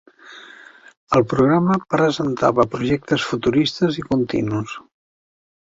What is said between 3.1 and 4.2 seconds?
futuristes i